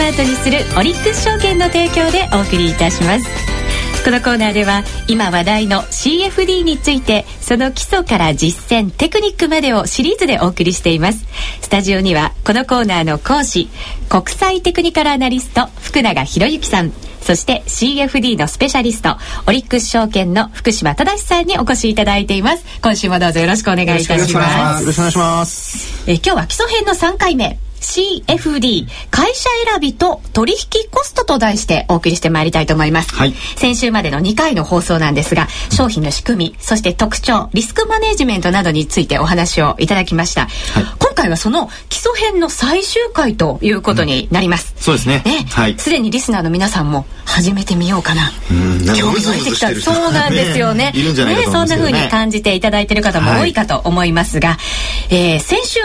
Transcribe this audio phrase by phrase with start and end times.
[0.00, 3.26] マートにするオリックス証券の提供でお送りいたします。
[4.02, 11.26] このコーナーでは今話題の CFD についてその基礎から実践テクニックまでをシリーズでお送りしています。
[11.60, 13.68] スタジオにはこのコーナーの講師
[14.08, 16.92] 国際テクニカルアナリスト福永博之さん。
[17.20, 22.64] そして CFD のスペシャリストオリックス証券の福島正さんにお越しいただいています。
[22.82, 24.80] 今週もどうぞよろしくお願いいたします。
[24.80, 26.10] よろしくお願いします。
[26.10, 30.58] え今日は基礎編の3回目 CFD 会社選びと取引
[30.90, 45.22] コストと題してお送りしてまいりたいと思います、はい、先週までの2回の放送なんですが商品の仕組みそして特徴リスクマネジメントなどについてお話をいただきました、はい、今回はその基礎編の最終回ということになります、うん、そうですね。
[45.50, 45.78] はい。
[45.78, 48.30] すでにリスナーの皆さんも始めてみようかな
[48.94, 50.92] 興味湧いてきたそうなんですよね。
[50.94, 54.58] いるんじゃないかと思います、ね、そんな風に感じていただいている方も多いかと思いますが、は
[55.10, 55.80] い、えー、先週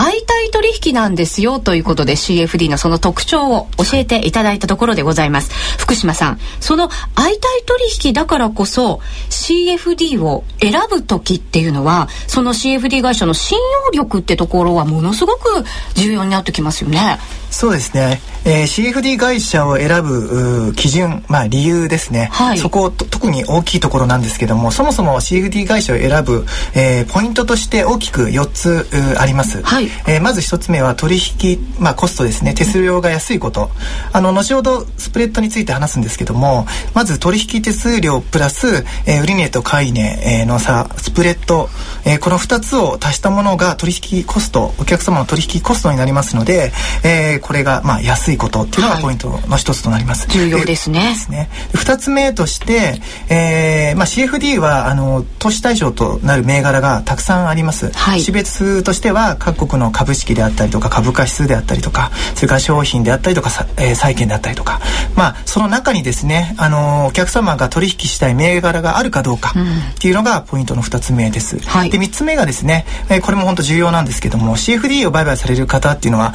[0.00, 5.50] 相対取引なんですよということで CFD のその特徴を教えていただいたところでございます。
[5.76, 15.64] 福島さん、その相対取引だからこそ CFD を選ぶ時っていうのは、その CFD 会社の信用力ってところはものすごく
[15.96, 17.18] 重要になってきますよね。
[17.50, 28.86] そうですね、えー、CFD 会社を選ぶ基準、まあ、理由ですね、はい、そこ特に大きいところなんですけどもそもそも CFD 会社を選ぶ、えー、ポイントとして大きく4つ
[29.18, 32.54] あります、はい、えー、まず1つ目は取引、まあ、コストですね。
[32.54, 33.70] 手数料が安いこと。
[34.12, 41.68] あの後ほどスプレッドについて話すんですけどもまず取引手数料プラス、えー、売値と買値の差スプレッド、
[42.04, 46.72] えー、この2つを足したものが取引コストお客様の取引コストになりますので、
[47.04, 50.26] えーこれがまあ安いことっていうのがポイントの一つとなります。
[50.28, 51.10] はい、重要ですね。
[51.10, 51.50] ですね。
[51.74, 57.90] 二つ目として、えー、まあ CFD はあの投資対象となる銘柄がたくさんあります。
[57.92, 64.80] はい、種別としては各国の株式であったりとか株価指数であったりとか、それから商品であったりとか、えー、債券であったりとか、
[65.16, 69.52] まあその中にですね、あのお客様が取引したい銘柄があるかどうか
[69.94, 71.58] っていうのがポイントの二つ目です。
[71.60, 76.34] はい、で三つ目がですね、えー、これも本当重要なんですけども、CFD を売買される方っていうのは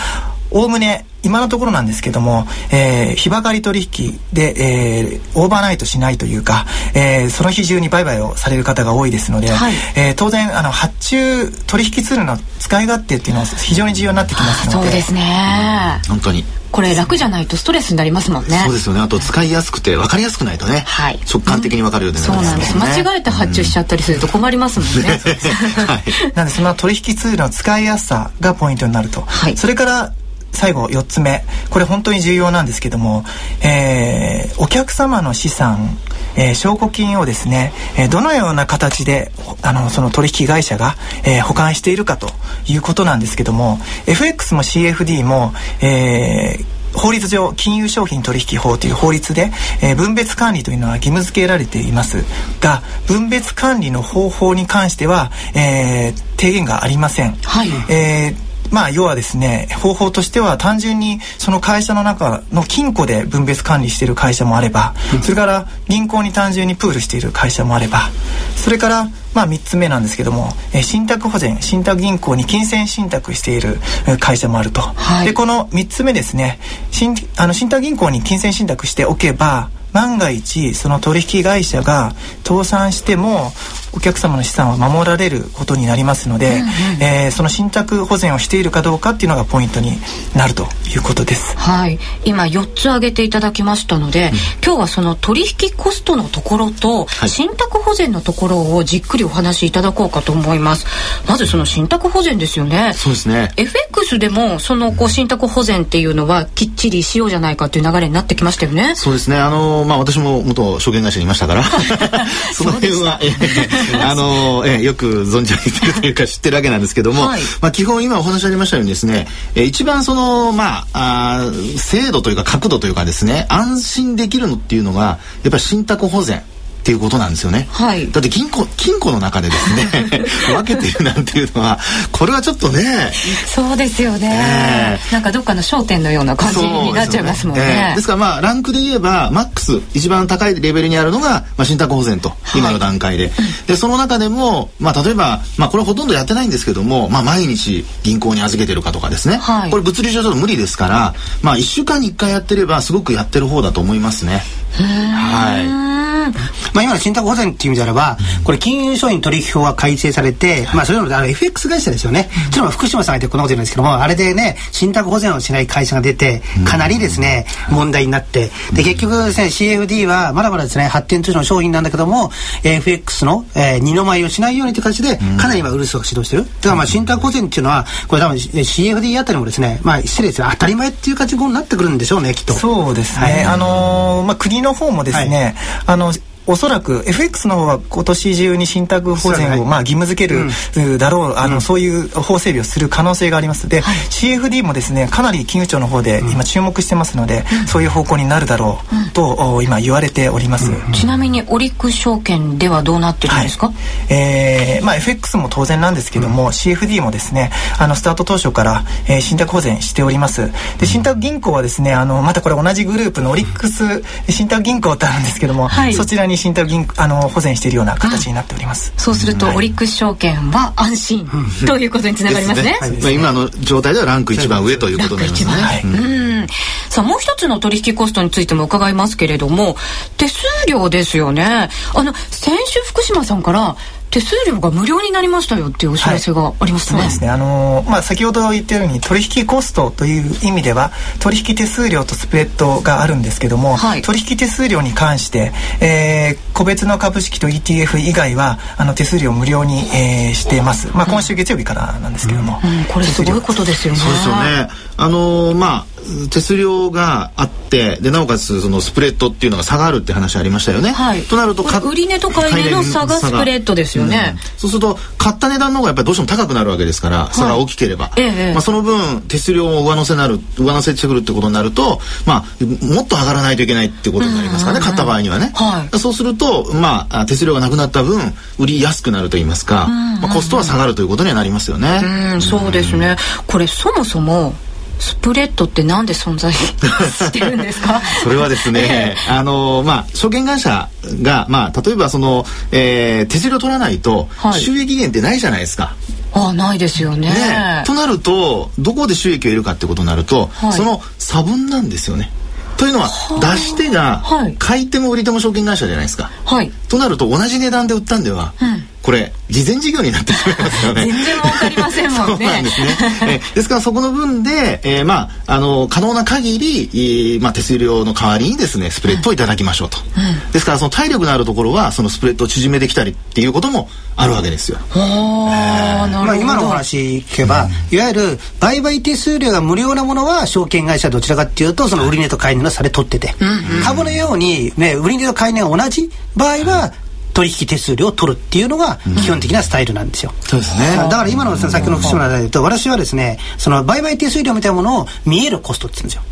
[0.52, 14.88] おおむね今のところなんですけども、えー、日ばかり取引で、えー、オーバーナイトしないというか、えー、その日中に売買をされる方が多いですので、はい、えー、当然あの発注取引ツールの使い勝手っていうのは非常に重要になってきますので。
[14.88, 16.44] そうですね、うん、本当に。
[16.76, 18.62] これ楽じゃないとストレスになりますもんね。
[18.66, 19.00] そうですよね。
[19.00, 23.02] あと使いやすくて分かりやすくないとね、はい、直感的に分かるようになります、ね、そうなんです。
[23.02, 25.22] 間違えて発注しちゃったりすると困りますもんね、
[25.88, 26.04] はい、
[26.36, 30.12] なんでその取引ツールの使いやすさがポイントになると、はい、それから
[30.56, 31.44] 最後4つ目。
[31.70, 33.24] これ本当に重要なんですけども、
[33.64, 35.98] えー、お客様の資産
[36.38, 40.96] えー、証拠金をですね、えー、どのような形であのその取引会社が、
[41.26, 42.28] えー、保管しているかと
[42.68, 49.52] いうことなんですけども FX も CFD も、えー法律上金融商品取引法という法律で、
[49.84, 52.24] えー、分別管理というのは義務付けられています。
[52.62, 57.70] が分別管理の方法に関しては、えー、提言がありません、はい。
[57.90, 68.10] えーまあ、要はですね方法としては単純にその会社の中の金庫で分別管理している会社もあれば、それから銀行に単純にプールしている会社もあれば
[68.56, 73.78] それからまあ、3つ目なんですけども、えー、信託保全信託銀行に金銭信託している
[74.20, 76.58] 会社もあると、はい、でこの3つ目ですね
[76.90, 82.14] 信あの信託銀行に金銭信託しておけば万が一その取引会社が
[82.46, 83.52] 倒産しても
[83.96, 86.64] お客様の資産は守られることになりますので、うんうん、
[87.02, 89.94] えー、その信託保全をしているかどうかっていうのがポイントに
[90.36, 91.58] なるということです。
[91.58, 100.86] はい、今4つ挙げていただきましたので、うん、今日はその取引コストのところと、信託保全のところをじっくりお話しいただこうかと思います。
[101.28, 102.94] まずその信託保全ですよね。
[102.94, 103.52] そうですね。
[103.58, 108.94] FX でもそのこう信託保全っていうのはきっちりしようじゃないかという流れになってきましたよね。
[108.96, 109.38] そうですね。
[109.38, 111.64] あのまあ私も元証券会社にいましたから
[112.54, 113.20] その辺は
[114.02, 126.44] あの、えよく存じ上げてるというか知ってるわけなんですけども、はい、まあ基本今お話ありましたようにですね、え一番そのまああ精度というか角度というかですね安心できるのっていうのがやっぱり信託保全
[126.86, 127.68] っていうことなんですよね。
[127.72, 128.12] はい。
[128.12, 130.22] だって金庫金庫の中でですね
[130.54, 131.80] 分けているなんていうのは
[132.12, 133.12] これはちょっとね。
[133.48, 134.30] そうですよね。
[134.32, 137.66] えー、なんかどっかの商店のような感じになっちゃいますもんね。
[137.66, 143.32] ねえー、ですからまあランクで言えばマックス一番高いレベルにあるのがまあ信託保全と、はい、今の段階で、
[143.66, 149.40] でその中でもまあ例えばまあこれほとんどやってないんですけどもまあ毎日銀行に預けてるかとかですね。
[149.42, 154.44] はい、これ物理上ちょっと無理ですからまあ一週間に一回やってればすごくやってる方だと思いますね。
[154.78, 156.05] はい。
[156.32, 162.30] まあ、今の信託保全っていう意味であれば、これ金融商品取引法が改正されて、まあ、それのあの FX 会社ですよね。
[162.52, 172.32] ちょっと福島さんが言ってこんなこと言うんですけども、あれでね、信託保全をしない会社が出て、かなりですね、問題になって、で、結局ですね、CFD はまだまだですね、発展途上の商品なんだけども、
[172.64, 176.44] FX の、えー、二の舞をしないようにという形で、かなり今、ウルスが指導してる。
[176.44, 182.54] だからまあ、信託保全っていうのは、これ多分 CFD あたりもですね、まあ、失礼です当たり前っていう感じになってくるんでしょうね、きっと。
[182.54, 183.26] そうですね。
[183.26, 185.56] はい、あのー、まあ、国の方もですね、
[185.86, 186.14] はい、あの、
[186.48, 190.50] おそらく FX の方は今年中に信託保全をまあ義務付ける
[190.98, 193.68] だろう、あのそういう法整備をする可能性があります。
[193.68, 203.76] で、はい、CFD もですねかなり金融庁の方で今注目してますので、そういう方向になるだろうと今言われております、ちなみにオリックス証券ではどうなってるんですか、はい、
[204.10, 210.52] えー、まあ FX も当然なんですけども、CFD もですねあのスタート当初から、えー、信託保全しております。
[210.80, 218.94] で信託銀行はですねあのまたこれ同じグループのオリックス信託銀行ってあるんですけども、はい、そちらにに信託銀あの保全しているような形になっております。
[218.98, 221.30] そうすると、オリックス証券は安心
[221.66, 222.78] ということにつながりますね。
[223.02, 225.52] まあ今の状態ではランク一番上ということになりますね。
[225.52, 226.48] はい、うん。
[226.90, 229.76] さあもう一つの取引コストについても伺いますけれども、
[230.18, 231.70] 手数料ですよね。
[231.94, 233.76] あの先週福島さんから
[234.12, 237.02] 手数料が無料になりましたよっていうお知らせがありましたね。
[237.02, 237.30] はい、そうですね。
[237.30, 250.96] あのー、まあ先ほど言ったように取引コストという意味では取引手数料とスプレッドがあるんですけども、はい、取引手数料に関して、えー、個別の株式と ETF 以外はあの手数料無料に、えー、しています。
[250.96, 254.00] まあ今週月曜日からなんですけども、うんうん、これすごいことですよね。
[254.00, 254.70] そうですよね。
[254.98, 255.95] あのー、まあ
[256.30, 260.92] 手数料があってでなおかつそのスプレッドっていうのが差があるって話ありましたよね。
[260.92, 275.52] はい、となると売値と買い値の差がスプレッドですよね、うん、そうすると買った値段の方がやっぱりどうしても高くなるわけですから、はい、差が大きければ、ええ、まあ、その分手数料を上乗せなる上乗せしてくるってことになると、まあ、もっと上がらないといけないってことになりますからね、買った場合にはね。
[275.56, 278.20] はい、そうすると、まあ、手数料がなくなった分
[278.60, 279.88] 売りやすくなると言いますか、
[280.22, 282.02] まあ、コストは下がるということにはなりますよね。
[282.34, 283.18] うん、そうですね。
[283.48, 284.54] これそもそも
[285.00, 288.02] スプレッドってなんで存在 してるんですか？
[288.24, 290.90] それはですね、あのまあ証券会社
[291.22, 295.94] がまあ例えばその、えー、手数料取らないと収益源ってないじゃないですか。
[296.34, 302.30] あないですよね、ね、となるとどこで収益を得るかってことになると、はい、その差分なんですよね。
[302.76, 303.10] というのは
[303.40, 304.22] 出し手が
[304.60, 306.30] 買い手も売り手も証券会社じゃないですか。
[306.44, 311.06] はい、となると同じ値段で売ったんでは、うん、これ事前事業になってしまいますよね。
[311.06, 312.36] 全然わかりませんもんね。
[312.38, 312.88] そうなんですね。
[313.22, 320.00] えですからそこの分で、えー、まああの可能な限り、えー、まあ手数料の代わりにですねスプレッドをいただきましょうと。
[320.00, 324.80] うん、ですからその体力のあるところはそのスプレッドを縮めてきたりっていうこともあるわけですよ。
[324.96, 336.92] えー、まあ今のお話聞けば、うん、いわゆる売買手数料が無料なものは証券会社どちらかっていうとその売値と買い値の差で取ってて、うんうん、株のようにね売値と買い値が同じ場合は
[337.36, 340.34] 取引手数料を取るっていうのが基本的なスタイルなんですよ。
[340.34, 340.96] うん、そうですね。
[340.96, 346.24] だから今のさっきの福島で言うと、私はですね、その売買手数料みたいなものを見えるコストって言うんですよ。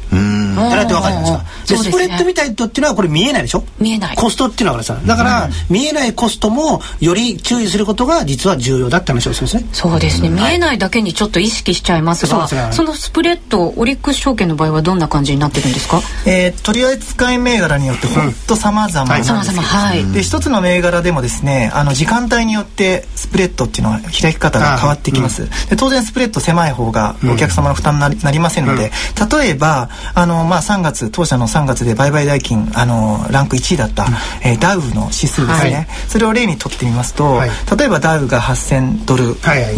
[0.56, 0.70] うん。
[0.70, 1.46] やられてわかるんですか。
[1.68, 3.64] で、スプレッドみたいとっていうのはこれ見えないでしょ？
[3.80, 4.16] 見えない。
[4.16, 9.70] コストっていうのはさ、だから、見えないコストもより注意することが実は重要だって話をするんですね。
[9.74, 10.30] そうですね。
[10.30, 16.02] 見えないだけにちょっと意識しちゃいますが、そのスプレッド、オリックス証券の場合はどんな感じになってるんですか？
[16.26, 34.10] えー、取り扱い銘柄によって本当様々なんですけど、はい、で、一つの銘柄でもですね、あの時間帯によってスプレッドっていうのは開き方が変わってきます、うん、で当然スプレッド狭い方がお客様の負担になり,、なりませんので、うん、例えばあの、まあ、3月当社の3月で売買代金あのランク1位だった、うん、
[34.44, 39.76] えー、ダウの指数ですね、はい、それを例にとってみますと、はい、例えばダウが8000ドルで、はいはい、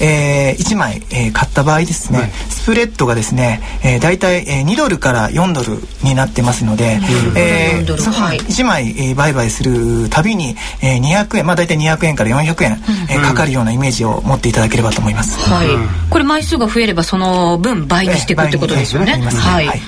[0.00, 6.98] えー、1枚、えー、買った場合ですね、はい、スプレッドがですね、えー、大体、えー、2ドルから4ドルになってますので、
[7.30, 12.72] うん、えー、1枚、えー、売買するたびに、えー200円まあ大体200円から400円、
[13.10, 15.68] えー、かかるようなイメージを持っていただければと思います、はい、
[16.10, 19.80] これ枚数が増えればその分倍にしていくってことですよね、はい、はい、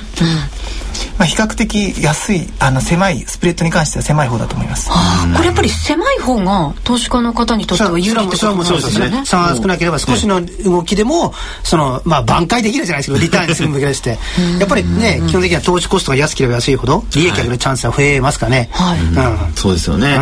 [1.18, 4.90] まあ、比較的安いあの狭いスプレッドに関しては狭い方だと思います。
[4.90, 9.22] はあ、これやっぱり狭い方が投資家の方にとっては有利ってことなんですね。
[9.26, 14.18] 差が少なければ少しの動きでもそのまあ挽回できるじゃないですけどリターンする向けでして、
[14.58, 18.70] やっぱりね基本的には投資コストが安ければ安いほど利益上げるチャンスは増えますからね。
[18.72, 19.00] はい。
[19.00, 20.18] うん、そうですよね。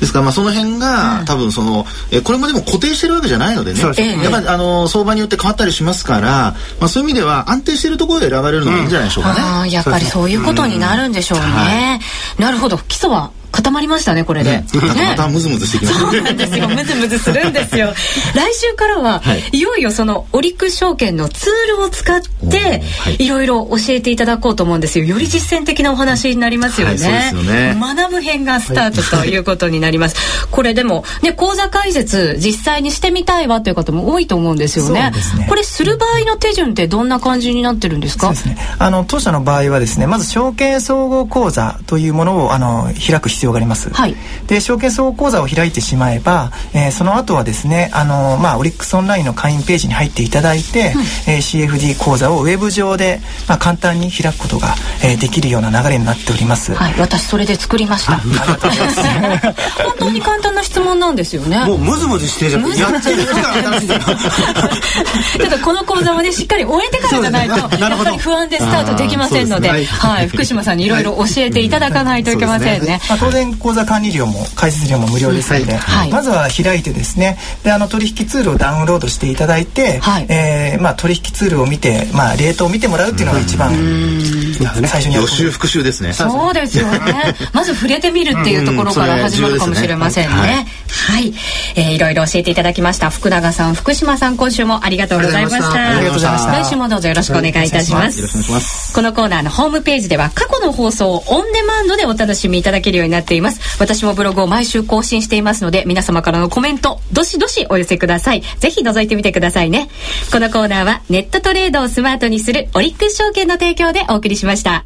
[0.00, 3.80] ですからまあその辺が、多分そのえこれもでも固定してるわけじゃないのでね。
[3.80, 3.94] やっ
[4.30, 9.40] ぱりあの相場によって変わったりしますから、まあ、そういう意味では安定しているところで選ばれるのがいいんじゃないでしょうかね。
[9.40, 12.00] あやっぱりそういうことになるんでしょうね。
[12.38, 12.78] なるほど。
[12.78, 13.30] 基礎は
[13.66, 14.66] 固固まりましたねこれで、ね、
[15.08, 16.10] またムズムズしてきました。
[16.12, 16.68] そうなんですよ。
[16.68, 17.92] ムズムズするんですよ。
[18.34, 25.04] 来週からは、はい、いよいよそのオリックス証券のツールを使って、はい、いろいろ教えていただこうと思うんですよ。
[25.04, 27.08] より実践的なお話になりますよね。
[27.08, 27.76] はい、ね。
[27.78, 38.32] 学ぶ編がスタートということになります、これでもね講座解説実際にしてみたいわという方も多いと思うんですよね、ね、これする場合の手順ってどんな感じになってるんですか？
[38.32, 38.76] そうですね。
[38.78, 44.14] あの当社の場合はですねまず証券総合講座というものをあの開く必要があります、はい、
[44.46, 58.16] で証券総合講座を開いてしまえば、えー、その後はですねあの、まあ、オリックスオンラインの会員ページに入っていただいて、うん、えー、CFD 講座をウェブ上で、まあ、簡単に開くことが、えー、できるような流れになっております、はい、私それで作りました。
[58.26, 61.64] 本当に簡単な質問なんですよね。
[61.64, 62.66] もうムズムズしてじゃん。
[62.76, 73.00] やってるから ちょっとこの講座はねしっかり終えてからじゃないとやっぱり不安でスタートできませんので、はい、福島さんにいろいろ教えていただかないといけませんね。
[73.08, 75.78] まあ、当然口座管理料も解説料も無料ですので、
[76.10, 83.72] まずは開いてですねであの取引ツールをダウンロードしていただいて、はい、えー、まあ、取引ツールを見て、まあ、レートを見てもらうっていうのが一番
[84.86, 86.12] 最初に予習復習ですね。
[86.12, 87.34] そうですよね。
[87.52, 91.34] まず触れてみるっていうところから始まるかもしれませんね、はい、はい、
[91.74, 93.10] えー、いろいろ教えていただきました。
[93.10, 95.72] 福永さん福島さん今週もありがとうございました。
[95.72, 96.52] ありがとうございました。
[96.52, 98.18] 来週もどうぞよろしくお願いいたします。
[98.20, 98.92] よろしくお願いします。
[98.92, 103.60] このコーナーのホームページでは過去の放送をオンデマンドでお楽しみいただけるようになっています。
[103.78, 108.42] 私もブログを毎週更新していますので皆様からのコメントどしどしお寄せください。
[108.58, 109.88] ぜひ覗いてみてくださいね。
[110.32, 114.84] このコーナーはネットトレードをスマートにするオリックス証券の提供でお送りしました。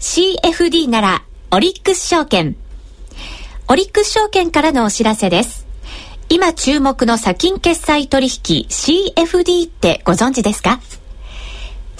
[0.00, 2.56] CFD ならオリックス証券。
[3.68, 5.66] オリックス証券からのお知らせです。
[6.28, 10.80] 今注目の先金決済取引 CFD ってご存知ですか？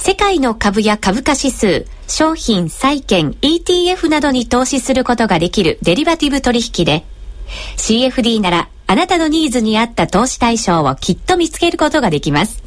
[0.02, 7.04] 世界の株や株価指数、商品、債券、ETF などに投資することができるデリバティブ取引で、
[7.76, 12.62] CFD ならあなたのニーズに合った投資対象をきっと見つけることができます。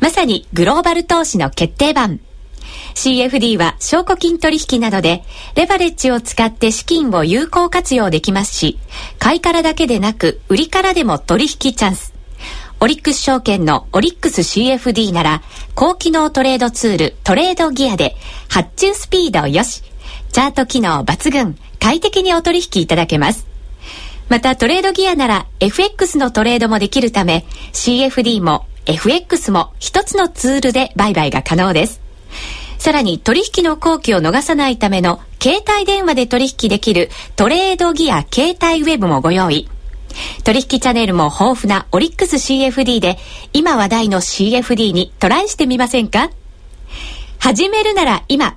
[0.00, 2.18] まさにグローバル投資の決定版。
[2.96, 5.22] CFD は証拠金取引などで
[5.54, 8.80] レバレッジを使って資金を有効活用できますし、
[9.20, 12.15] 買いからだけでなく売りからでも取引チャンス。
[12.78, 15.42] オリックス証券のオリックス CFD なら
[15.74, 18.16] 高機能トレードツールトレードギアで
[18.50, 19.82] 発注スピードよし、
[20.30, 23.46] チャート機能抜群、快適にお取引いただけます。
[24.28, 32.02] またトレードギアなら FX のトレードもできるため CFD も FX も一つのツールで売買が可能です。
[32.76, 39.68] さらに取引の後期を逃さないための携帯電話で取引できるトレードギア携帯ウェブもご用意。
[40.44, 43.18] 取引チャンネルも豊富なオリックス CFD で
[43.52, 46.30] 今話題の CFD にトライしてみませんか？
[47.38, 48.56] 始めるなら今。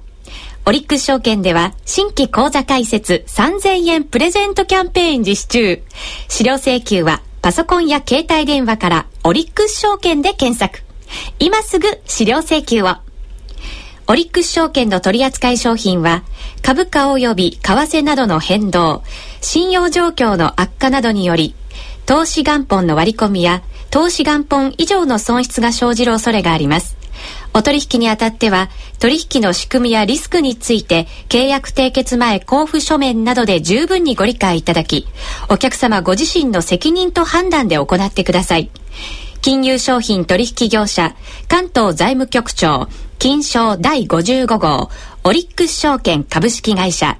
[0.65, 5.83] オリックス証券では新規口座開設3000円プレゼントキャンペーン実施中。
[6.27, 10.83] 資料請求はパソコンや携帯電話からオリックス証券で検索。
[11.39, 12.97] 今すぐ資料請求を。
[14.11, 16.23] オリックス証券の取扱い商品は、
[16.63, 19.03] 株価及び為替などの変動、
[19.39, 21.53] 信用状況の悪化などにより、
[22.07, 23.61] 投資元本の割り込みや、
[23.91, 26.97] 投資元本以上の損失が生じる恐れがあります。
[27.53, 35.07] お取引にあたっては、取引の仕組みやリスクについて、契約締結前交付書面などで十分にご理解いただき、
[35.49, 38.71] お客様ご自身の責任と判断で行ってください。
[39.41, 41.15] 金融商品取引業者、
[41.47, 42.89] 関東財務局長、
[43.19, 44.89] 金賞第55号、
[45.25, 47.19] オリックス証券株式会社、